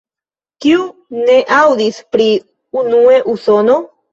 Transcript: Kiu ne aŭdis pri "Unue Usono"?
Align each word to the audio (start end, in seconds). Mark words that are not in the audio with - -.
Kiu 0.65 0.87
ne 1.27 1.35
aŭdis 1.59 2.01
pri 2.17 2.27
"Unue 2.83 3.25
Usono"? 3.37 3.79